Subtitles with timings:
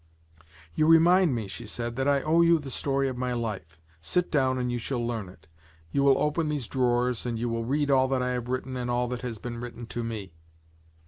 [0.73, 4.31] "You remind me," she said, "that I owe you the story of my life; sit
[4.31, 5.45] down and you shall learn it.
[5.91, 8.89] You will open these drawers and you will read all that I have written and
[8.89, 10.33] all that has been written to me."